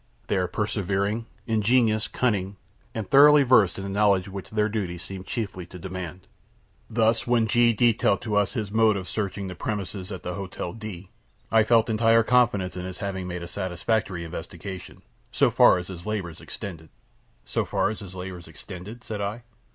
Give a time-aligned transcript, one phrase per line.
[0.29, 2.57] They are persevering, ingenious, cunning,
[2.95, 6.27] and thoroughly versed in the knowledge which their duties seem chiefly to demand.
[6.89, 10.73] Thus, when G detailed to us his mode of searching the premises at the Hotel
[10.73, 11.11] D,
[11.51, 16.07] I felt entire confidence in his having made a satisfactory investigation so far as his
[16.07, 16.89] labors extended."
[17.45, 19.43] "So far as his labors extended?" said I.